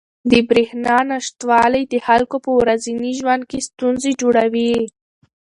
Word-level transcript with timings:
د 0.31 0.33
بریښنا 0.49 0.97
نشتوالی 1.11 1.83
د 1.93 1.95
خلکو 2.07 2.35
په 2.45 2.51
ورځني 2.59 3.11
ژوند 3.19 3.43
کې 3.49 3.65
ستونزې 3.67 4.11
جوړوي. 4.21 4.73